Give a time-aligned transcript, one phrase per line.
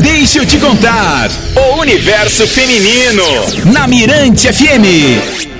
[0.00, 1.30] Deixa eu te contar.
[1.54, 3.22] O universo feminino.
[3.72, 5.50] Na Mirante FM.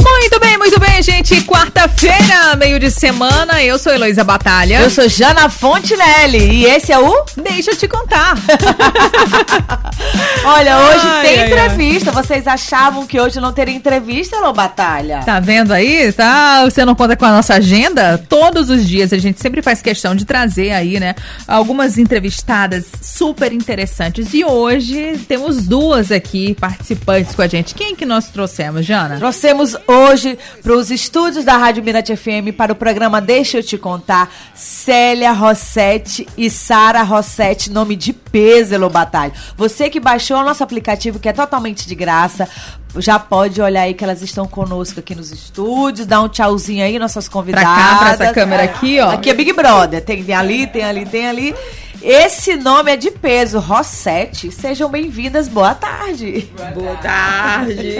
[0.00, 1.11] Muito bem, muito bem, gente.
[1.40, 3.62] Quarta-feira, meio de semana.
[3.62, 4.80] Eu sou Heloísa Batalha.
[4.80, 6.38] Eu sou Jana Fontinelli.
[6.38, 8.34] E esse é o Deixa eu te contar.
[10.44, 12.10] Olha, hoje Ai, tem ai, entrevista.
[12.10, 15.22] Vocês achavam que hoje não teria entrevista, Elô Batalha?
[15.24, 16.12] Tá vendo aí?
[16.12, 16.64] Tá?
[16.64, 18.22] Você não conta com a nossa agenda?
[18.28, 21.14] Todos os dias a gente sempre faz questão de trazer aí, né?
[21.46, 24.34] Algumas entrevistadas super interessantes.
[24.34, 27.74] E hoje temos duas aqui participantes com a gente.
[27.74, 29.16] Quem que nós trouxemos, Jana?
[29.16, 30.90] Trouxemos hoje para os
[31.22, 36.50] estúdios da Rádio Mirante FM para o programa Deixa eu te contar, Célia Rossetti e
[36.50, 39.32] Sara Rossetti, nome de peso, Batalha.
[39.56, 42.48] Você que baixou o nosso aplicativo, que é totalmente de graça,
[42.96, 46.98] já pode olhar aí que elas estão conosco aqui nos estúdios, dá um tchauzinho aí,
[46.98, 47.68] nossas convidadas.
[47.68, 49.12] Pra cá, pra essa câmera aqui, ó.
[49.12, 51.54] Aqui é Big Brother, tem ali, tem ali, tem ali.
[52.02, 54.50] Esse nome é de peso, Rossetti.
[54.50, 56.50] Sejam bem-vindas, boa tarde.
[56.74, 57.96] Boa tarde.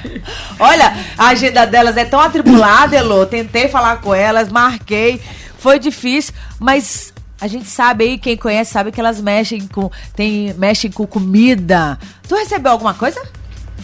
[0.58, 3.26] Olha, a agenda delas é tão atribulada, Elô.
[3.26, 5.20] Tentei falar com elas, marquei.
[5.58, 9.90] Foi difícil, mas a gente sabe aí, quem conhece, sabe que elas mexem com.
[10.16, 11.98] Tem, mexem com comida.
[12.26, 13.20] Tu recebeu alguma coisa?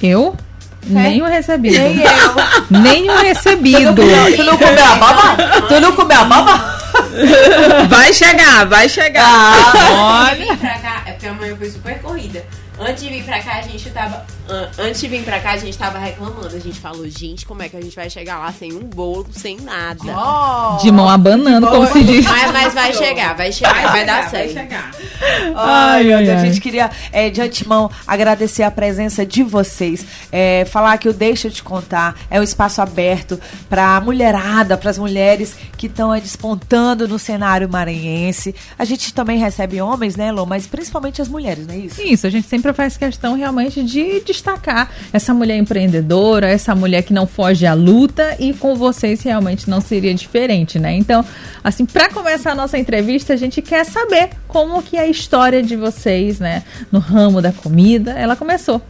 [0.02, 0.34] Eu?
[0.86, 1.78] Nenhum recebido.
[1.78, 2.34] Nem eu.
[2.80, 4.02] Nenhum recebido.
[4.34, 5.62] Tu não comeu a baba?
[5.68, 6.77] Tu não comeu a baba?
[7.88, 9.24] Vai chegar, vai chegar.
[9.26, 12.44] Ah, Antes de vir pra cá, é porque amanhã foi super corrida.
[12.80, 14.24] Antes de vir pra cá, a gente tava.
[14.48, 16.46] an- Antes de vir pra cá, a gente tava reclamando.
[16.46, 19.26] A gente falou, gente, como é que a gente vai chegar lá sem um bolo,
[19.32, 19.98] sem nada?
[20.80, 22.24] De mão abanando, como se diz.
[22.24, 24.52] Mas, mas vai chegar, vai chegar, vai, dar vai certo.
[24.52, 24.90] chegar.
[25.56, 26.46] Ai, ai, Deus, a ai.
[26.46, 30.06] gente queria, é, de antemão, agradecer a presença de vocês.
[30.30, 34.76] É, falar que o Deixa Eu Te Contar é um espaço aberto para a mulherada,
[34.76, 36.20] para as mulheres que estão aí
[36.88, 38.54] despontando no cenário maranhense.
[38.78, 40.46] A gente também recebe homens, né, Lô?
[40.46, 42.00] Mas principalmente as mulheres, não é isso?
[42.00, 47.12] Isso, a gente sempre faz questão realmente de destacar essa mulher empreendedora, essa mulher que
[47.12, 50.94] não foge à luta e com vocês realmente não seria diferente, né?
[50.94, 51.24] Então,
[51.62, 55.62] assim, para começar a nossa entrevista, a gente quer saber como que é a história
[55.62, 58.80] de vocês, né, no ramo da comida, ela começou.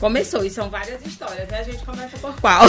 [0.00, 1.60] Começou, e são várias histórias, né?
[1.60, 2.66] A gente começa por qual?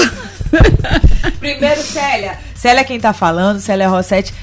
[1.39, 2.37] Primeiro, Célia.
[2.53, 4.33] Célia é quem tá falando, Célia Rossetti.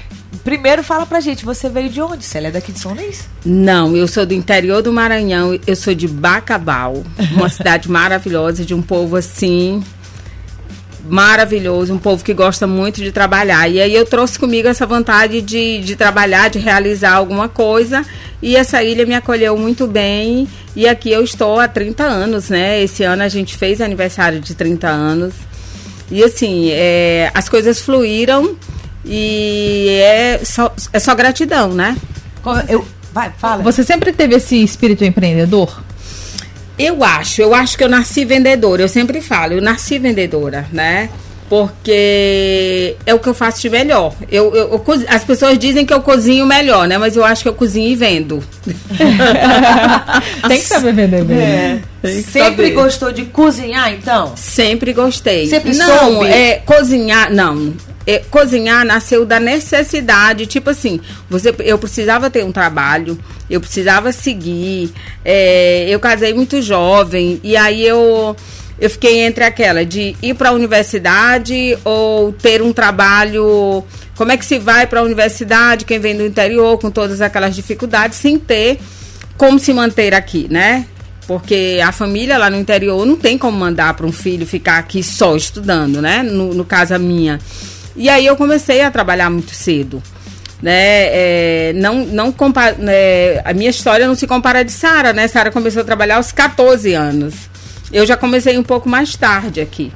[0.43, 2.25] Primeiro, fala pra gente, você veio de onde?
[2.25, 3.28] Célia é daqui de São Luís?
[3.44, 8.72] Não, eu sou do interior do Maranhão, eu sou de Bacabal, uma cidade maravilhosa, de
[8.75, 9.84] um povo assim
[11.09, 13.69] maravilhoso, um povo que gosta muito de trabalhar.
[13.69, 18.05] E aí eu trouxe comigo essa vontade de, de trabalhar, de realizar alguma coisa.
[18.41, 20.47] E essa ilha me acolheu muito bem.
[20.77, 22.83] E aqui eu estou há 30 anos, né?
[22.83, 25.35] Esse ano a gente fez aniversário de 30 anos.
[26.11, 28.57] E assim, é, as coisas fluíram
[29.05, 31.97] e é só, é só gratidão, né?
[32.69, 33.63] Eu, vai, fala.
[33.63, 35.83] Você sempre teve esse espírito empreendedor?
[36.78, 38.83] Eu acho, eu acho que eu nasci vendedora.
[38.83, 41.09] Eu sempre falo, eu nasci vendedora, né?
[41.49, 44.12] Porque é o que eu faço de melhor.
[44.31, 46.99] Eu, eu- eu as pessoas dizem que eu cozinho melhor, né?
[46.99, 48.43] Mas eu acho que eu cozinho e vendo.
[50.47, 51.39] Tem que saber vender bem.
[51.39, 51.81] É.
[52.05, 52.71] Sempre saber.
[52.72, 54.34] gostou de cozinhar, então?
[54.37, 55.47] Sempre gostei.
[55.49, 56.27] Sempre não, soube?
[56.28, 57.72] é cozinhar, não.
[58.11, 60.99] É, cozinhar nasceu da necessidade, tipo assim,
[61.29, 63.19] você, eu precisava ter um trabalho,
[63.51, 64.91] eu precisava seguir.
[65.23, 68.35] é, eu casei muito jovem e aí eu
[68.81, 73.85] eu fiquei entre aquela de ir para a universidade ou ter um trabalho.
[74.17, 75.85] Como é que se vai para a universidade?
[75.85, 78.79] Quem vem do interior com todas aquelas dificuldades, sem ter
[79.37, 80.87] como se manter aqui, né?
[81.27, 85.03] Porque a família lá no interior não tem como mandar para um filho ficar aqui
[85.03, 86.23] só estudando, né?
[86.23, 87.39] No, no caso a minha.
[87.98, 90.00] E aí eu comecei a trabalhar muito cedo.
[90.62, 90.72] Né?
[90.72, 92.34] É, não, não
[92.78, 93.41] né?
[93.44, 95.26] A minha história não se compara de Sara, né?
[95.26, 97.34] Sara começou a trabalhar aos 14 anos.
[97.92, 99.92] Eu já comecei um pouco mais tarde aqui.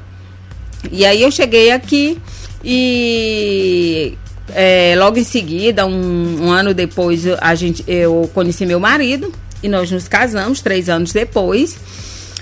[0.91, 2.19] E aí eu cheguei aqui
[2.63, 4.17] e
[4.53, 9.69] é, logo em seguida, um, um ano depois, a gente, eu conheci meu marido e
[9.69, 11.77] nós nos casamos três anos depois.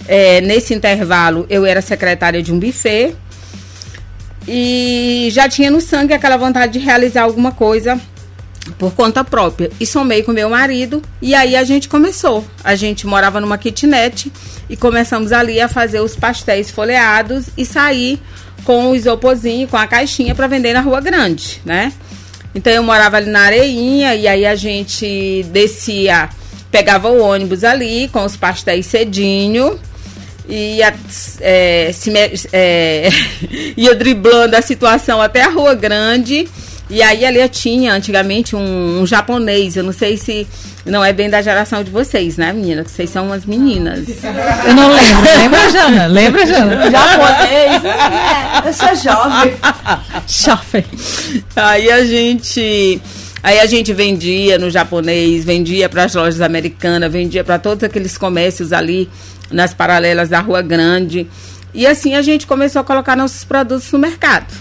[0.07, 3.15] É, nesse intervalo, eu era secretária de um buffet
[4.47, 7.99] e já tinha no sangue aquela vontade de realizar alguma coisa
[8.77, 9.71] por conta própria.
[9.79, 12.45] E somei com meu marido e aí a gente começou.
[12.63, 14.31] A gente morava numa kitnet
[14.69, 18.19] e começamos ali a fazer os pastéis folheados e sair
[18.63, 21.91] com o isoporzinho, com a caixinha para vender na Rua Grande, né?
[22.53, 26.29] Então eu morava ali na areinha e aí a gente descia,
[26.69, 29.79] pegava o ônibus ali com os pastéis cedinho
[30.53, 30.94] ia,
[31.39, 33.09] é, se me- é,
[33.77, 36.48] ia driblando a situação até a Rua Grande
[36.89, 40.45] E aí ali tinha antigamente um, um japonês, eu não sei se
[40.86, 42.83] não é bem da geração de vocês, né, menina?
[42.83, 44.07] Que vocês são umas meninas.
[44.65, 45.24] Eu não lembro.
[45.38, 46.07] Lembra, Jana?
[46.07, 46.92] Lembra, Jana?
[46.92, 47.83] Japonês.
[47.86, 49.53] É, eu sou jovem.
[50.27, 50.86] Jovem.
[51.56, 53.00] Aí a gente.
[53.43, 58.17] Aí a gente vendia no japonês, vendia para as lojas americanas, vendia para todos aqueles
[58.17, 59.09] comércios ali
[59.49, 61.27] nas paralelas da Rua Grande.
[61.73, 64.53] E assim a gente começou a colocar nossos produtos no mercado.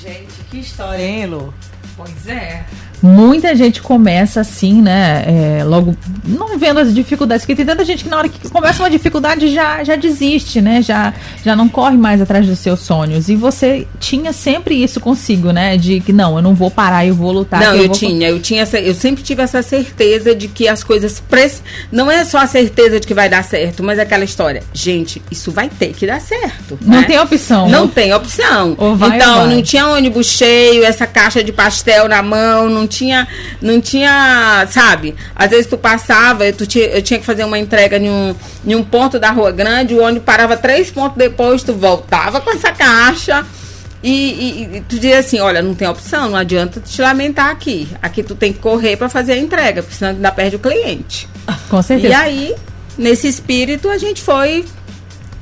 [0.00, 1.52] Gente, que história, hein, Lu?
[1.96, 2.64] Pois é.
[3.02, 5.24] Muita gente começa assim, né?
[5.26, 8.82] É, logo não vendo as dificuldades, porque tem tanta gente que na hora que começa
[8.82, 10.82] uma dificuldade já, já desiste, né?
[10.82, 11.14] Já,
[11.44, 13.28] já não corre mais atrás dos seus sonhos.
[13.28, 15.76] E você tinha sempre isso consigo, né?
[15.76, 17.60] De que não, eu não vou parar, eu vou lutar.
[17.60, 17.94] Não, eu, vou...
[17.94, 21.60] tinha, eu tinha essa, eu sempre tive essa certeza de que as coisas prec...
[21.92, 25.22] não é só a certeza de que vai dar certo, mas é aquela história, gente,
[25.30, 26.78] isso vai ter que dar certo.
[26.82, 27.06] Não né?
[27.06, 27.68] tem opção.
[27.68, 28.76] Não tem opção.
[28.96, 33.28] Vai, então, não tinha ônibus cheio, essa caixa de pastel na mão, não tinha,
[33.62, 35.14] não tinha, sabe?
[35.36, 38.34] Às vezes tu passava, tu tinha, eu tinha que fazer uma entrega em um,
[38.66, 42.50] em um ponto da Rua Grande, o ônibus parava três pontos depois, tu voltava com
[42.50, 43.46] essa caixa.
[44.02, 47.88] E, e- e tu dizia assim, olha, não tem opção, não adianta te lamentar aqui.
[48.00, 51.28] Aqui tu tem que correr para fazer a entrega, porque senão ainda perde o cliente.
[51.68, 52.12] Com certeza.
[52.12, 52.54] E aí,
[52.96, 54.64] nesse espírito, a gente foi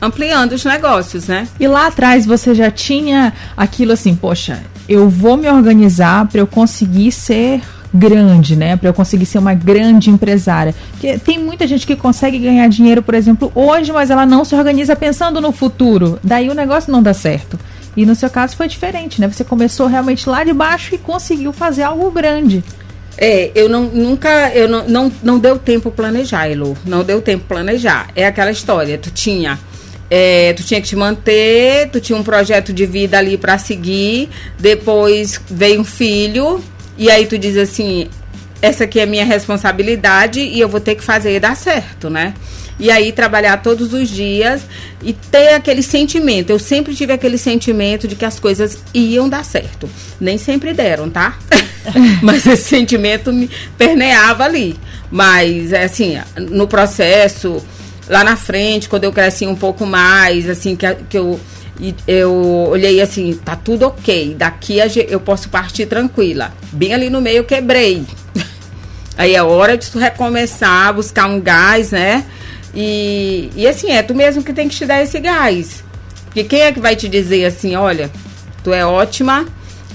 [0.01, 1.47] ampliando os negócios, né?
[1.61, 6.47] E lá atrás você já tinha aquilo assim, poxa, eu vou me organizar para eu
[6.47, 7.63] conseguir ser
[7.93, 8.77] grande, né?
[8.77, 10.75] Para eu conseguir ser uma grande empresária.
[10.93, 14.55] Porque tem muita gente que consegue ganhar dinheiro, por exemplo, hoje, mas ela não se
[14.55, 16.19] organiza pensando no futuro.
[16.23, 17.59] Daí o negócio não dá certo.
[17.97, 19.29] E no seu caso foi diferente, né?
[19.29, 22.63] Você começou realmente lá de baixo e conseguiu fazer algo grande.
[23.17, 26.77] É, eu não, nunca, eu não, não, não deu tempo planejar, Elo.
[26.85, 28.09] Não deu tempo planejar.
[28.15, 29.59] É aquela história, tu tinha,
[30.11, 34.29] é, tu tinha que te manter, tu tinha um projeto de vida ali para seguir,
[34.59, 36.63] depois veio um filho,
[36.97, 38.09] e aí tu diz assim,
[38.63, 42.35] essa aqui é minha responsabilidade e eu vou ter que fazer dar certo, né?
[42.79, 44.63] E aí trabalhar todos os dias
[45.03, 46.51] e ter aquele sentimento.
[46.51, 49.89] Eu sempre tive aquele sentimento de que as coisas iam dar certo.
[50.21, 51.39] Nem sempre deram, tá?
[52.23, 53.49] Mas esse sentimento me
[53.79, 54.77] permeava ali.
[55.11, 57.65] Mas assim, no processo,
[58.09, 61.39] lá na frente, quando eu cresci um pouco mais, assim, que, que eu
[62.07, 62.33] eu
[62.71, 64.35] olhei assim, tá tudo ok.
[64.35, 66.53] Daqui eu posso partir tranquila.
[66.73, 68.05] Bem ali no meio quebrei.
[69.19, 72.25] Aí é hora de tu recomeçar, buscar um gás, né?
[72.75, 75.85] E, e assim, é tu mesmo que tem que te dar esse gás.
[76.27, 78.11] Porque quem é que vai te dizer assim, olha,
[78.63, 79.47] tu é ótima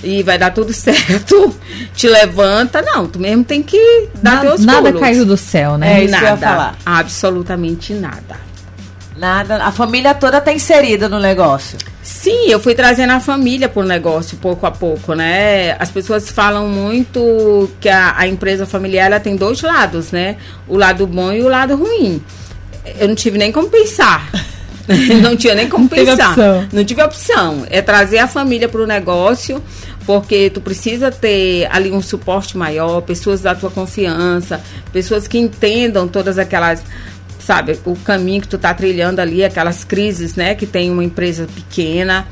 [0.03, 1.55] e vai dar tudo certo,
[1.93, 2.81] te levanta.
[2.81, 4.99] Não, tu mesmo tem que dar nada teus nada pulos.
[4.99, 6.01] caiu do céu, né?
[6.01, 6.75] É isso que eu ia nada, falar.
[6.85, 8.51] absolutamente nada.
[9.17, 9.63] Nada.
[9.63, 11.77] A família toda tá inserida no negócio.
[12.01, 15.75] Sim, eu fui trazendo a família pro negócio pouco a pouco, né?
[15.79, 20.37] As pessoas falam muito que a, a empresa familiar ela tem dois lados, né?
[20.67, 22.21] O lado bom e o lado ruim.
[22.99, 24.27] Eu não tive nem como pensar.
[25.21, 26.29] não tinha nem como teve pensar.
[26.29, 26.67] opção.
[26.73, 27.67] Não tive opção.
[27.69, 29.61] É trazer a família pro negócio,
[30.05, 34.61] porque tu precisa ter ali um suporte maior, pessoas da tua confiança,
[34.91, 36.83] pessoas que entendam todas aquelas
[37.39, 41.47] sabe, o caminho que tu tá trilhando ali, aquelas crises, né, que tem uma empresa
[41.53, 42.27] pequena.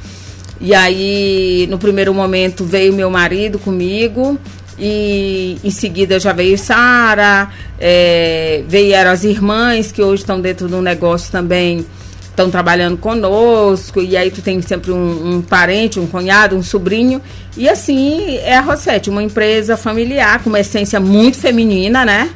[0.61, 4.37] E aí, no primeiro momento, veio meu marido comigo.
[4.77, 10.81] E em seguida já veio Sara, é, vieram as irmãs que hoje estão dentro do
[10.81, 11.85] negócio também,
[12.29, 14.01] estão trabalhando conosco.
[14.01, 17.21] E aí tu tem sempre um, um parente, um cunhado, um sobrinho.
[17.57, 22.29] E assim é a Rosete, uma empresa familiar com uma essência muito feminina, né?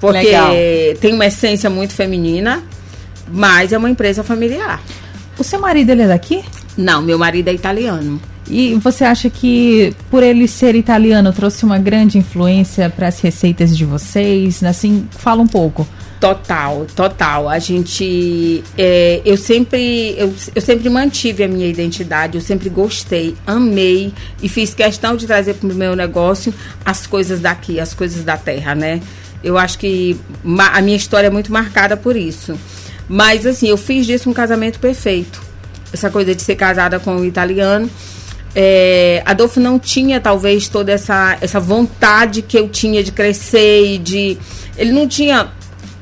[0.00, 0.52] Porque Legal.
[1.00, 2.62] tem uma essência muito feminina,
[3.28, 4.80] mas é uma empresa familiar.
[5.38, 6.44] O seu marido, ele é daqui?
[6.76, 8.20] Não, meu marido é italiano.
[8.50, 13.76] E você acha que por ele ser italiano trouxe uma grande influência para as receitas
[13.76, 14.62] de vocês?
[14.64, 15.86] Assim, fala um pouco.
[16.20, 17.48] Total, total.
[17.48, 22.36] A gente, é, eu sempre, eu, eu sempre mantive a minha identidade.
[22.36, 26.52] Eu sempre gostei, amei e fiz questão de trazer para o meu negócio
[26.84, 29.00] as coisas daqui, as coisas da terra, né?
[29.42, 30.20] Eu acho que
[30.72, 32.54] a minha história é muito marcada por isso.
[33.08, 35.40] Mas assim, eu fiz disso um casamento perfeito.
[35.90, 37.88] Essa coisa de ser casada com um italiano.
[38.54, 43.98] É, Adolfo não tinha talvez toda essa, essa vontade que eu tinha de crescer e
[43.98, 44.38] de.
[44.76, 45.48] Ele não tinha.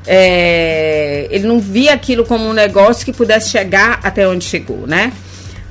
[0.07, 5.13] é, ele não via aquilo como um negócio que pudesse chegar até onde chegou, né?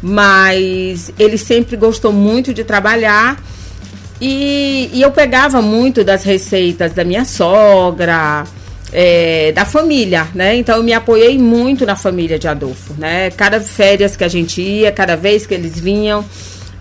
[0.00, 3.42] Mas ele sempre gostou muito de trabalhar
[4.20, 8.44] e, e eu pegava muito das receitas da minha sogra,
[8.92, 10.56] é, da família, né?
[10.56, 13.30] Então eu me apoiei muito na família de Adolfo, né?
[13.30, 16.24] Cada férias que a gente ia, cada vez que eles vinham,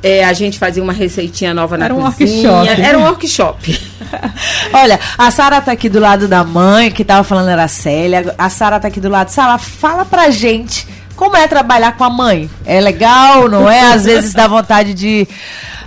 [0.03, 2.51] é, a gente fazia uma receitinha nova na Era um cozinha.
[2.51, 2.81] workshop.
[2.81, 3.81] Era um workshop.
[4.73, 8.33] Olha, a Sara tá aqui do lado da mãe, que tava falando era a Célia.
[8.37, 9.29] A Sara tá aqui do lado.
[9.29, 12.49] Sara, fala pra gente como é trabalhar com a mãe.
[12.65, 13.93] É legal, não é?
[13.93, 15.27] Às vezes dá vontade de.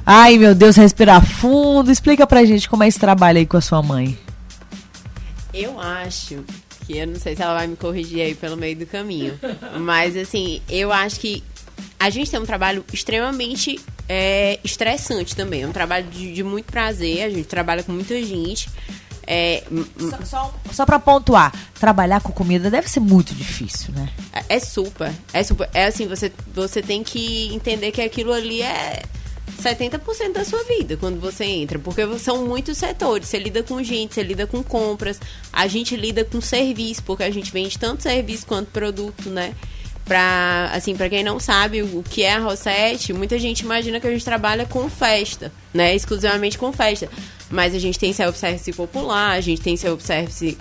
[0.05, 1.91] Ai, meu Deus, respirar fundo.
[1.91, 4.19] Explica pra gente como é esse trabalho aí com a sua mãe.
[5.55, 6.45] Eu acho
[6.87, 9.39] que eu não sei se ela vai me corrigir aí pelo meio do caminho.
[9.79, 11.43] Mas assim, eu acho que
[11.99, 15.63] a gente tem um trabalho extremamente é, estressante também.
[15.63, 17.23] É um trabalho de, de muito prazer.
[17.23, 18.69] A gente trabalha com muita gente.
[19.27, 19.63] É,
[19.99, 24.09] Só, só, só pra pontuar, trabalhar com comida deve ser muito difícil, né?
[24.49, 25.13] É super.
[25.33, 25.71] É super.
[25.73, 29.03] É assim, você, você tem que entender que aquilo ali é
[29.63, 31.79] 70% da sua vida quando você entra.
[31.79, 33.29] Porque são muitos setores.
[33.29, 35.21] Você lida com gente, você lida com compras.
[35.53, 39.55] A gente lida com serviço, porque a gente vende tanto serviço quanto produto, né?
[40.11, 44.09] Pra, assim, pra quem não sabe o que é a Rosette, muita gente imagina que
[44.09, 45.95] a gente trabalha com festa, né?
[45.95, 47.09] Exclusivamente com festa.
[47.49, 50.59] Mas a gente tem self-service popular, a gente tem self-service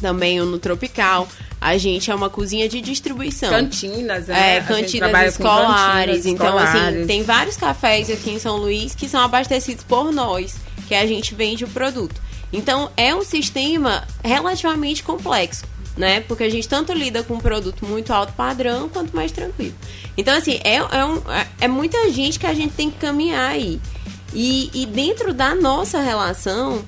[0.00, 1.26] também no Tropical.
[1.60, 3.50] A gente é uma cozinha de distribuição.
[3.50, 4.58] Cantinas, né?
[4.58, 6.18] É, cantinas escolares.
[6.18, 10.54] cantinas então, assim, tem vários cafés aqui em São Luís que são abastecidos por nós,
[10.86, 12.22] que a gente vende o produto.
[12.52, 15.64] Então, é um sistema relativamente complexo,
[16.00, 16.20] né?
[16.22, 19.74] Porque a gente tanto lida com um produto muito alto padrão quanto mais tranquilo.
[20.16, 23.50] Então, assim, é, é, um- é- é muita gente que a gente tem que caminhar
[23.52, 23.78] aí.
[24.34, 26.82] E, e dentro da nossa relação,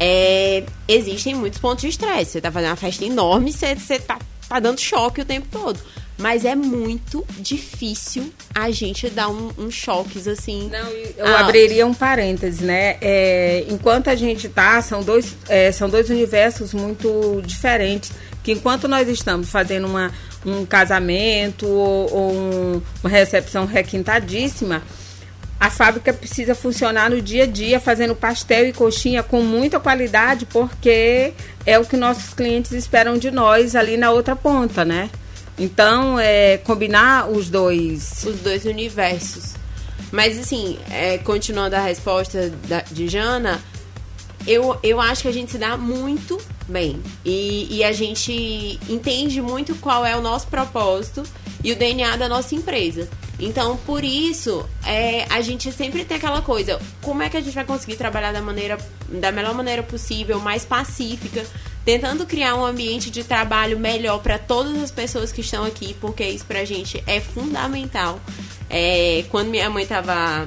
[0.00, 2.32] é, existem muitos pontos de estresse.
[2.32, 4.18] Você tá fazendo uma festa enorme, você, você tá,
[4.48, 5.78] tá dando choque o tempo todo.
[6.16, 10.68] Mas é muito difícil a gente dar um, uns choques assim.
[10.70, 11.40] Não, eu altos.
[11.40, 12.96] abriria um parêntese, né?
[13.00, 18.12] É, enquanto a gente tá, são dois, é, são dois universos muito diferentes.
[18.44, 20.12] Que enquanto nós estamos fazendo uma,
[20.46, 24.82] um casamento ou, ou um- uma recepção requintadíssima,
[25.58, 30.44] a fábrica precisa funcionar no dia a dia, fazendo pastel e coxinha com muita qualidade,
[30.46, 31.32] porque
[31.64, 35.08] é o que nossos clientes esperam de nós ali na outra ponta, né?
[35.58, 39.54] Então, é, combinar os dois os dois universos.
[40.12, 43.58] Mas assim, é, continuando a resposta da- de Jana,
[44.46, 47.02] eu, eu acho que a gente se dá muito bem.
[47.24, 51.22] E, e a gente entende muito qual é o nosso propósito
[51.62, 53.08] e o DNA da nossa empresa.
[53.38, 57.54] Então, por isso, é, a gente sempre tem aquela coisa, como é que a gente
[57.54, 58.78] vai conseguir trabalhar da maneira,
[59.08, 61.44] da melhor maneira possível, mais pacífica,
[61.84, 66.24] tentando criar um ambiente de trabalho melhor para todas as pessoas que estão aqui, porque
[66.24, 68.20] isso pra gente é fundamental.
[68.70, 70.46] É, quando minha mãe tava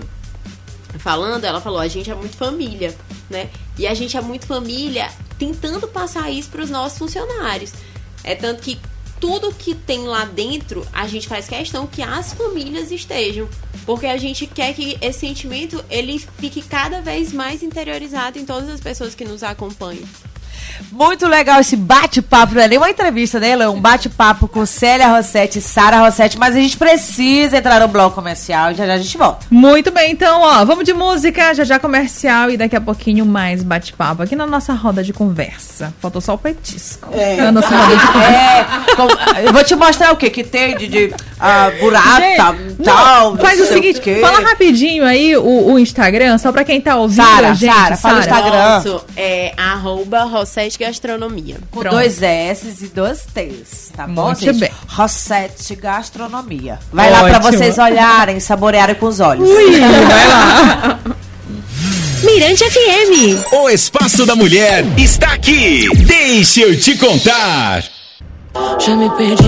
[0.98, 2.96] falando, ela falou: a gente é muito família,
[3.30, 3.50] né?
[3.78, 7.74] E a gente é muito família tentando passar isso para os nossos funcionários.
[8.24, 8.80] É tanto que
[9.20, 13.50] tudo que tem lá dentro, a gente faz questão que as famílias estejam,
[13.86, 18.70] porque a gente quer que esse sentimento ele fique cada vez mais interiorizado em todas
[18.70, 20.08] as pessoas que nos acompanham.
[20.92, 23.76] Muito legal esse bate-papo, não é nem uma entrevista, né, Leão?
[23.76, 28.16] Um bate-papo com Célia Rossetti e Sara Rossetti, mas a gente precisa entrar no bloco
[28.16, 29.46] comercial e já já a gente volta.
[29.50, 33.64] Muito bem, então, ó, vamos de música, já já comercial e daqui a pouquinho mais
[33.64, 35.94] bate-papo aqui na nossa roda de conversa.
[36.02, 37.10] Faltou só o petisco.
[37.38, 38.38] Na nossa roda de conversa.
[38.38, 42.67] É, com- eu vou te mostrar o que que tem de, de ah, burata, Gente,
[42.84, 43.32] tal.
[43.32, 44.20] não, faz o seguinte, quê.
[44.22, 47.74] fala rapidinho aí o, o Instagram, só pra quem tá ouvindo Sara, a gente.
[47.74, 48.20] Sara, fala o.
[48.20, 48.52] Instagram.
[48.52, 51.58] Nosso é arroba Rossete Gastronomia.
[51.72, 51.94] Com Pronto.
[51.96, 54.60] dois S e dois T's, tá bom, Muito gente?
[54.60, 54.72] bem.
[54.88, 56.80] Rossetti Gastronomia.
[56.92, 57.52] Vai lá pra Ótimo.
[57.54, 59.48] vocês olharem, saborearem com os olhos.
[59.50, 61.00] vai lá.
[62.24, 63.54] Mirante FM.
[63.54, 65.88] O Espaço da Mulher está aqui.
[66.06, 67.84] Deixa eu te contar.
[68.80, 69.44] Já me perdi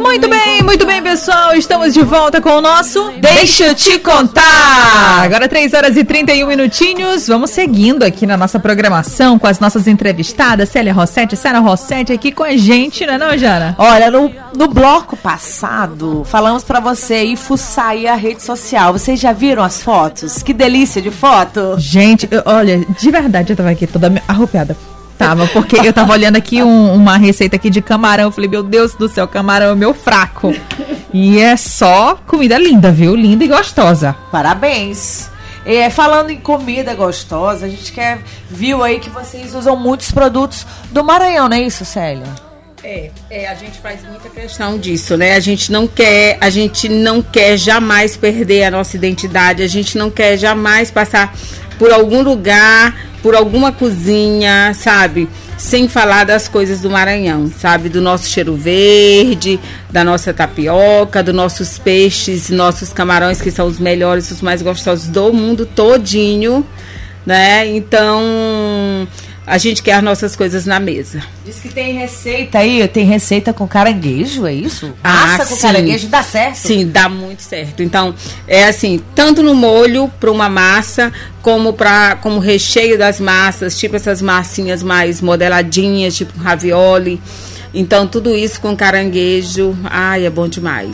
[0.00, 1.54] Muito bem, muito bem, pessoal.
[1.54, 5.22] Estamos de volta com o nosso Deixa eu te contar.
[5.24, 7.26] Agora 3 horas e 31 minutinhos.
[7.26, 10.68] Vamos seguindo aqui na nossa programação com as nossas entrevistadas.
[10.68, 13.74] Célia Rossetti, Sara Rossetti aqui com a gente, não é não, Jana?
[13.78, 18.92] Olha, no, no bloco passado, falamos pra você ir fuçar aí a rede social.
[18.92, 20.42] Vocês já viram as fotos?
[20.42, 21.74] Que delícia de foto!
[21.78, 24.76] Gente, eu- olha, de verdade eu tava aqui toda arrupiada.
[25.18, 28.24] Tava, porque eu tava olhando aqui um- uma receita aqui de camarão.
[28.24, 30.54] Eu falei, meu Deus do céu, camarão é meu fraco.
[31.12, 33.14] E é só comida linda, viu?
[33.16, 34.14] Linda e gostosa.
[34.30, 35.30] Parabéns!
[35.64, 40.64] É, falando em comida gostosa, a gente quer, viu aí que vocês usam muitos produtos
[40.92, 42.26] do Maranhão, não é isso, Célia?
[42.84, 45.34] É, é, a gente faz muita questão disso, né?
[45.34, 49.98] A gente não quer, a gente não quer jamais perder a nossa identidade, a gente
[49.98, 51.34] não quer jamais passar
[51.80, 52.94] por algum lugar,
[53.26, 55.28] por alguma cozinha, sabe?
[55.58, 57.88] Sem falar das coisas do Maranhão, sabe?
[57.88, 59.58] Do nosso cheiro verde,
[59.90, 65.08] da nossa tapioca, dos nossos peixes, nossos camarões, que são os melhores, os mais gostosos
[65.08, 66.64] do mundo todinho,
[67.26, 67.66] né?
[67.66, 69.08] Então,
[69.46, 71.22] a gente quer as nossas coisas na mesa.
[71.44, 74.92] Diz que tem receita aí, tem receita com caranguejo, é isso?
[75.04, 75.62] Ah, Massa com sim.
[75.62, 76.56] caranguejo dá certo?
[76.56, 77.80] Sim, dá muito certo.
[77.82, 78.12] Então,
[78.48, 81.12] é assim, tanto no molho para uma massa,
[81.42, 87.20] como para como recheio das massas, tipo essas massinhas mais modeladinhas, tipo ravioli.
[87.74, 90.90] Então, tudo isso com caranguejo, ai, é bom demais.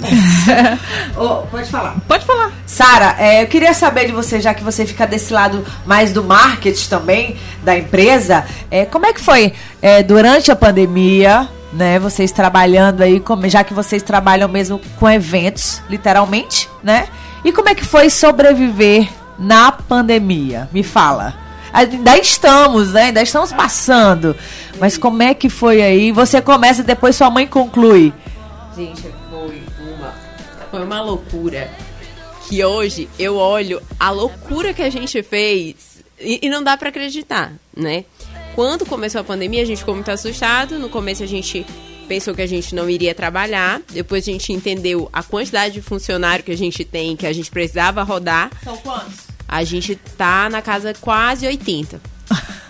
[1.16, 1.96] Ô, pode falar.
[2.08, 2.52] Pode falar.
[2.66, 6.24] Sara, é, eu queria saber de você, já que você fica desse lado mais do
[6.24, 11.98] marketing também, da empresa, é, como é que foi é, durante a pandemia, né?
[11.98, 17.08] Vocês trabalhando aí, como, já que vocês trabalham mesmo com eventos, literalmente, né?
[17.44, 20.68] E como é que foi sobreviver na pandemia?
[20.72, 21.41] Me fala.
[21.72, 23.04] Ainda estamos, né?
[23.04, 24.36] Ainda estamos passando.
[24.78, 26.12] Mas como é que foi aí?
[26.12, 28.12] Você começa, depois sua mãe conclui.
[28.76, 29.62] Gente, foi
[29.94, 30.14] uma,
[30.70, 31.70] foi uma loucura.
[32.48, 36.90] Que hoje eu olho a loucura que a gente fez e, e não dá pra
[36.90, 38.04] acreditar, né?
[38.54, 40.78] Quando começou a pandemia, a gente ficou muito assustado.
[40.78, 41.64] No começo a gente
[42.06, 43.80] pensou que a gente não iria trabalhar.
[43.90, 47.50] Depois a gente entendeu a quantidade de funcionário que a gente tem, que a gente
[47.50, 48.50] precisava rodar.
[48.62, 49.31] São quantos?
[49.52, 52.00] A gente tá na casa quase 80.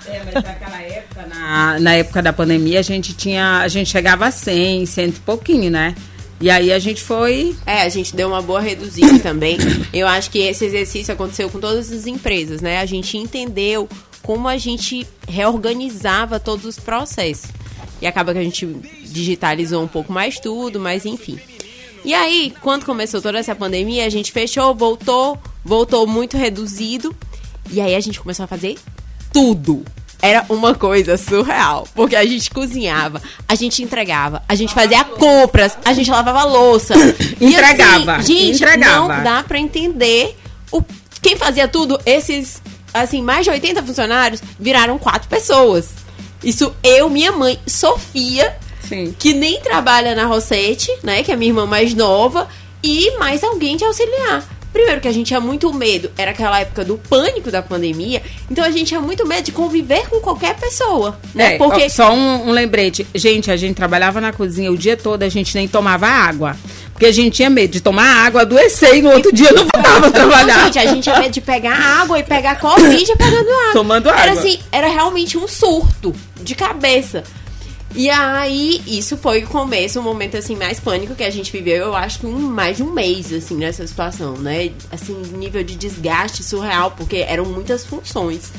[0.04, 3.60] É, mas naquela época, na, na época da pandemia, a gente tinha.
[3.60, 5.94] A gente chegava a 100, cento e pouquinho, né?
[6.40, 7.54] E aí a gente foi.
[7.64, 9.58] É, a gente deu uma boa reduzida também.
[9.94, 12.80] Eu acho que esse exercício aconteceu com todas as empresas, né?
[12.80, 13.88] A gente entendeu
[14.20, 17.48] como a gente reorganizava todos os processos.
[18.00, 18.66] E acaba que a gente
[19.04, 21.38] digitalizou um pouco mais tudo, mas enfim.
[22.04, 27.14] E aí, quando começou toda essa pandemia, a gente fechou, voltou, voltou muito reduzido.
[27.70, 28.78] E aí a gente começou a fazer
[29.32, 29.84] tudo.
[30.20, 31.86] Era uma coisa surreal.
[31.94, 36.94] Porque a gente cozinhava, a gente entregava, a gente fazia compras, a gente lavava louça.
[37.40, 39.16] E Entregava, assim, gente, entregava.
[39.16, 40.36] não dá pra entender
[40.70, 40.80] o
[41.20, 42.60] quem fazia tudo, esses
[42.92, 45.90] assim, mais de 80 funcionários viraram quatro pessoas.
[46.42, 48.56] Isso eu, minha mãe, Sofia,
[48.88, 49.14] Sim.
[49.18, 52.48] que nem trabalha na Rosete, né, que é minha irmã mais nova,
[52.82, 54.44] e mais alguém de auxiliar.
[54.72, 58.64] Primeiro que a gente tinha muito medo, era aquela época do pânico da pandemia, então
[58.64, 61.54] a gente tinha muito medo de conviver com qualquer pessoa, né?
[61.54, 63.06] É, Porque ó, só um, um lembrete.
[63.14, 66.56] Gente, a gente trabalhava na cozinha o dia todo, a gente nem tomava água.
[66.92, 70.06] Porque a gente tinha medo de tomar água, adoecer e no outro dia não voltava
[70.06, 70.58] a trabalhar.
[70.58, 73.72] Não, gente, a gente tinha medo de pegar água e pegar Covid pegando água.
[73.72, 74.34] Tomando Era água.
[74.34, 77.24] assim, era realmente um surto de cabeça.
[77.94, 81.86] E aí, isso foi o começo, um momento assim mais pânico que a gente viveu,
[81.88, 84.70] eu acho que um, mais de um mês, assim, nessa situação, né?
[84.90, 88.50] Assim, nível de desgaste surreal, porque eram muitas funções.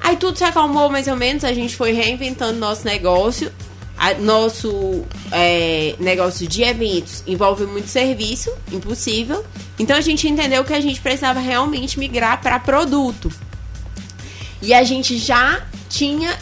[0.00, 3.52] Aí tudo se acalmou mais ou menos, a gente foi reinventando nosso negócio.
[3.96, 9.44] A- nosso é, negócio de eventos envolve muito serviço, impossível.
[9.78, 13.32] Então a gente entendeu que a gente precisava realmente migrar para produto.
[14.60, 16.36] E a gente já tinha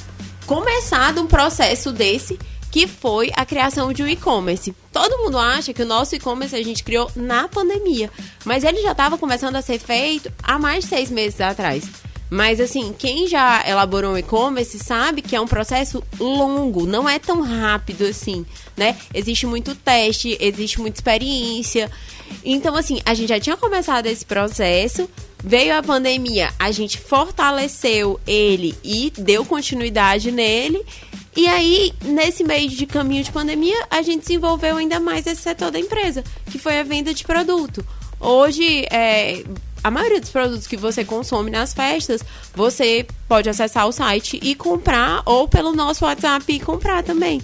[0.46, 2.38] começado um processo desse,
[2.70, 4.74] que foi a criação de um e-commerce.
[4.90, 8.10] Todo mundo acha que o nosso e-commerce a gente criou na pandemia,
[8.44, 11.84] mas ele já estava começando a ser feito há mais de seis meses atrás.
[12.30, 17.18] Mas assim, quem já elaborou um e-commerce sabe que é um processo longo, não é
[17.18, 18.96] tão rápido assim, né?
[19.12, 21.90] Existe muito teste, existe muita experiência.
[22.44, 25.08] Então, assim, a gente já tinha começado esse processo,
[25.42, 30.84] veio a pandemia, a gente fortaleceu ele e deu continuidade nele.
[31.34, 35.70] E aí, nesse meio de caminho de pandemia, a gente desenvolveu ainda mais esse setor
[35.70, 37.84] da empresa, que foi a venda de produto.
[38.20, 39.42] Hoje, é,
[39.82, 42.22] a maioria dos produtos que você consome nas festas,
[42.54, 47.42] você pode acessar o site e comprar, ou pelo nosso WhatsApp e comprar também.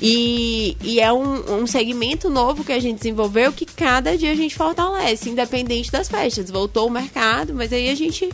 [0.00, 4.34] E, e é um, um segmento novo que a gente desenvolveu que cada dia a
[4.34, 6.50] gente fortalece, independente das festas.
[6.50, 8.30] Voltou o mercado, mas aí a gente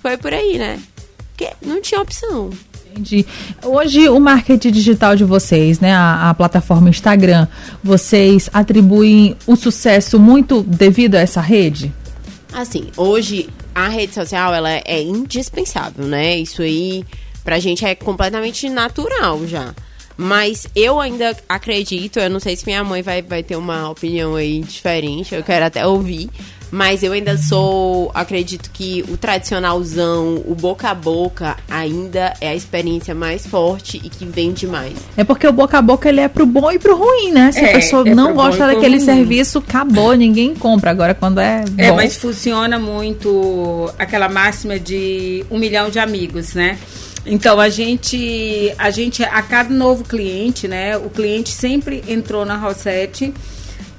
[0.00, 0.80] foi por aí, né?
[1.28, 2.50] Porque não tinha opção.
[2.90, 3.26] Entendi.
[3.62, 7.46] Hoje, o marketing digital de vocês, né, a, a plataforma Instagram,
[7.82, 11.92] vocês atribuem o sucesso muito devido a essa rede?
[12.52, 16.36] Assim, hoje a rede social ela é indispensável, né?
[16.36, 17.04] Isso aí
[17.42, 19.74] pra gente é completamente natural já.
[20.22, 24.36] Mas eu ainda acredito, eu não sei se minha mãe vai, vai ter uma opinião
[24.36, 26.30] aí diferente, eu quero até ouvir.
[26.70, 32.54] Mas eu ainda sou, acredito que o tradicionalzão, o boca a boca, ainda é a
[32.54, 34.94] experiência mais forte e que vende mais.
[35.14, 37.52] É porque o boca a boca ele é pro bom e pro ruim, né?
[37.52, 40.90] Se É, a pessoa é não gosta daquele serviço, acabou, ninguém compra.
[40.90, 41.82] Agora quando é bom.
[41.82, 46.78] É, mas funciona muito aquela máxima de um milhão de amigos, né?
[47.24, 50.96] Então a gente, a gente, a cada novo cliente, né?
[50.96, 53.32] O cliente sempre entrou na Rosette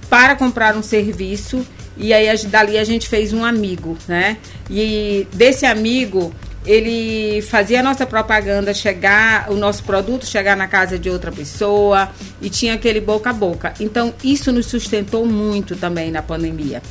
[0.09, 4.37] para comprar um serviço e aí dali a gente fez um amigo, né?
[4.69, 6.33] E desse amigo
[6.65, 12.09] ele fazia a nossa propaganda chegar, o nosso produto chegar na casa de outra pessoa
[12.41, 13.73] e tinha aquele boca a boca.
[13.79, 16.81] Então isso nos sustentou muito também na pandemia.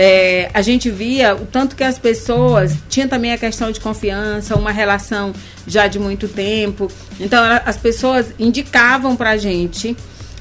[0.00, 4.54] É, a gente via o tanto que as pessoas tinha também a questão de confiança,
[4.54, 5.32] uma relação
[5.66, 6.88] já de muito tempo.
[7.18, 9.96] Então as pessoas indicavam pra gente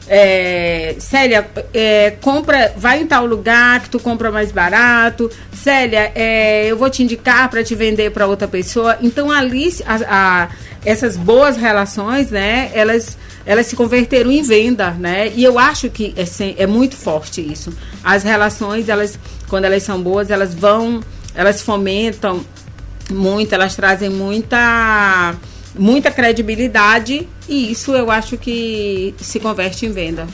[0.09, 5.29] é, Célia, é, compra, vai em tal lugar que tu compra mais barato.
[5.51, 8.97] Célia, é, eu vou te indicar para te vender para outra pessoa.
[9.01, 9.99] Então ali a-
[10.43, 10.49] a-
[10.85, 12.71] essas boas relações, né?
[12.73, 13.17] Elas
[13.47, 15.31] elas se converteram em venda, né?
[15.33, 17.71] E eu acho que é, é muito forte isso.
[18.03, 21.01] As relações, elas quando elas são boas, elas vão,
[21.33, 22.45] elas fomentam
[23.09, 25.33] muito, elas trazem muita
[25.79, 30.27] muita credibilidade e isso eu acho que se converte em venda.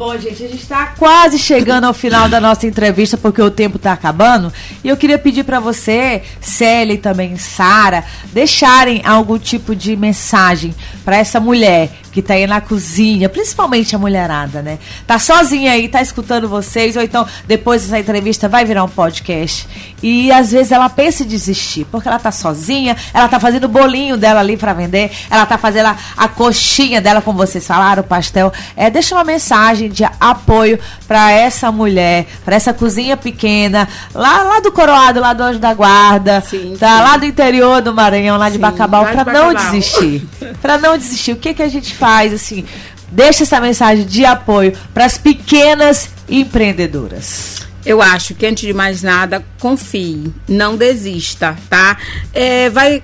[0.00, 3.76] Bom, gente, a gente está quase chegando ao final da nossa entrevista porque o tempo
[3.76, 4.50] está acabando.
[4.82, 10.74] E eu queria pedir para você, Célia e também Sara, deixarem algum tipo de mensagem
[11.04, 14.78] para essa mulher que está aí na cozinha, principalmente a mulherada, né?
[15.06, 19.68] Tá sozinha aí, tá escutando vocês, ou então depois dessa entrevista vai virar um podcast.
[20.02, 23.68] E às vezes ela pensa em desistir, porque ela tá sozinha, ela tá fazendo o
[23.68, 28.02] bolinho dela ali para vender, ela tá fazendo a, a coxinha dela, como vocês falaram,
[28.02, 28.52] o pastel.
[28.76, 34.60] É, deixa uma mensagem de apoio para essa mulher, para essa cozinha pequena, lá, lá
[34.60, 37.02] do Coroado, lá do Anjo da Guarda, Sim, tá sim.
[37.02, 40.26] lá do interior do Maranhão, lá de Sim, Bacabal, para não desistir.
[40.60, 41.32] para não desistir.
[41.32, 42.64] O que que a gente faz assim?
[43.12, 47.60] Deixa essa mensagem de apoio para as pequenas empreendedoras.
[47.84, 51.96] Eu acho que antes de mais nada, confie, não desista, tá?
[52.32, 53.02] É, vai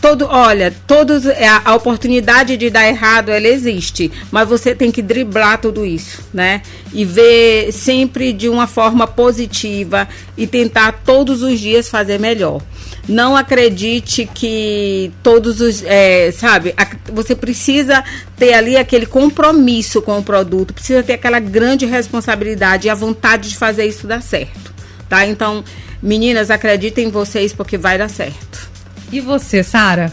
[0.00, 4.90] todo, olha, todos é, a, a oportunidade de dar errado ela existe, mas você tem
[4.90, 6.62] que driblar tudo isso, né?
[6.92, 12.60] E ver sempre de uma forma positiva e tentar todos os dias fazer melhor.
[13.08, 18.02] Não acredite que todos os, é, sabe, a- você precisa
[18.36, 23.48] ter ali aquele compromisso com o produto, precisa ter aquela grande responsabilidade e a vontade
[23.50, 24.74] de fazer isso dar certo,
[25.08, 25.24] tá?
[25.24, 25.62] Então,
[26.02, 28.68] meninas, acreditem em vocês porque vai dar certo.
[29.12, 30.12] E você, Sara?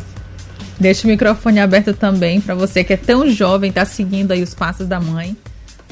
[0.79, 4.53] Deixa o microfone aberto também para você que é tão jovem, tá seguindo aí os
[4.53, 5.35] passos da mãe.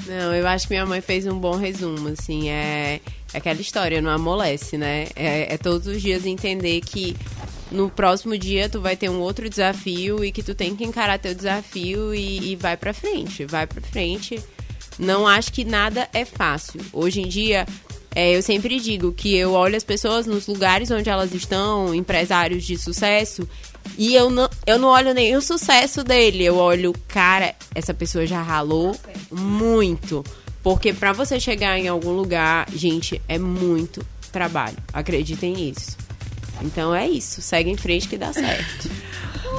[0.07, 4.01] Não, eu acho que minha mãe fez um bom resumo, assim, é, é aquela história,
[4.01, 5.07] não amolece, né?
[5.15, 7.15] É, é todos os dias entender que
[7.71, 11.17] no próximo dia tu vai ter um outro desafio e que tu tem que encarar
[11.17, 14.41] teu desafio e, e vai pra frente, vai pra frente.
[14.99, 16.81] Não acho que nada é fácil.
[16.91, 17.65] Hoje em dia,
[18.13, 22.65] é, eu sempre digo que eu olho as pessoas nos lugares onde elas estão, empresários
[22.65, 23.47] de sucesso,
[23.97, 28.25] e eu não, eu não olho nem o sucesso dele, eu olho, cara, essa pessoa
[28.25, 28.95] já ralou
[29.31, 30.23] muito.
[30.63, 34.77] Porque pra você chegar em algum lugar, gente, é muito trabalho.
[34.93, 35.97] Acreditem nisso.
[36.61, 38.89] Então é isso, segue em frente que dá certo.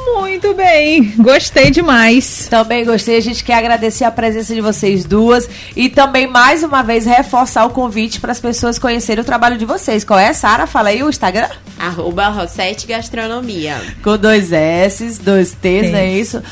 [0.06, 2.46] Muito bem, gostei demais.
[2.48, 6.82] Também gostei, a gente quer agradecer a presença de vocês duas e também mais uma
[6.82, 10.04] vez reforçar o convite para as pessoas conhecerem o trabalho de vocês.
[10.04, 10.66] Qual é, Sara?
[10.66, 11.48] Fala aí o Instagram.
[11.78, 13.80] Arroba Rosete Gastronomia.
[14.02, 16.42] Com dois S, dois T's, não é isso?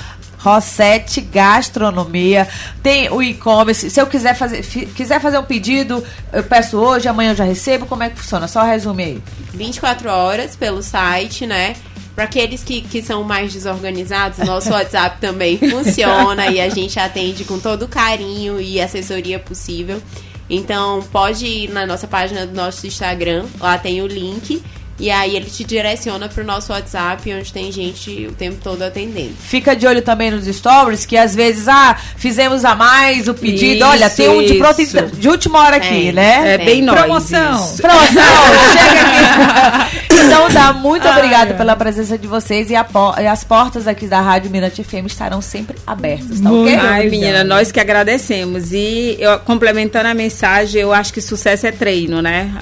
[0.40, 2.48] Rossete Gastronomia.
[2.82, 3.90] Tem o e-commerce.
[3.90, 7.86] Se eu quiser fazer, quiser fazer um pedido, eu peço hoje, amanhã eu já recebo.
[7.86, 8.48] Como é que funciona?
[8.48, 9.22] Só resume aí.
[9.52, 11.76] 24 horas pelo site, né?
[12.14, 17.44] Para aqueles que, que são mais desorganizados, nosso WhatsApp também funciona e a gente atende
[17.44, 20.02] com todo o carinho e assessoria possível.
[20.48, 24.60] Então, pode ir na nossa página do nosso Instagram, lá tem o link.
[25.00, 29.34] E aí ele te direciona pro nosso WhatsApp, onde tem gente o tempo todo atendendo.
[29.40, 33.76] Fica de olho também nos stories, que às vezes, ah, fizemos a mais o pedido.
[33.76, 36.12] Isso, Olha, tem um de, pronto, de última hora aqui, Tem.
[36.12, 36.54] né?
[36.54, 36.98] É Bem, bem nós.
[36.98, 37.64] promoção.
[37.64, 37.80] isso.
[37.80, 38.12] Promoção,
[38.76, 40.00] chega aqui.
[40.12, 42.86] Então, dá muito obrigada pela presença de vocês e, a
[43.22, 46.62] e as portas aqui da Rádio Mirante FM estarão sempre abertas, tá ok?
[46.62, 48.72] Muito Ai, menina, nós que agradecemos.
[48.72, 52.52] E eu, complementando a mensagem, eu acho que sucesso é treino, né?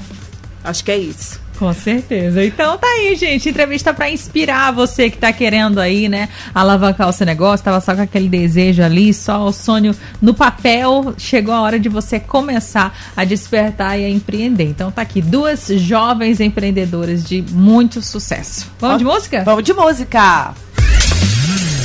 [0.63, 1.39] Acho que é isso.
[1.59, 2.41] Com certeza.
[2.45, 3.49] Então tá aí, gente.
[3.49, 7.65] Entrevista para inspirar você que tá querendo aí, né, alavancar o seu negócio.
[7.65, 11.13] Tava só com aquele desejo ali, só o sonho no papel.
[11.17, 14.69] Chegou a hora de você começar a despertar e a empreender.
[14.69, 18.71] Então tá aqui duas jovens empreendedoras de muito sucesso.
[18.79, 19.43] Vamos de música?
[19.43, 20.53] Vamos de música.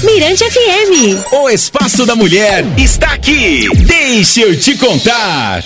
[0.04, 1.32] Mirante FM.
[1.32, 3.68] O Espaço da Mulher está aqui.
[3.74, 5.64] Deixa eu te contar.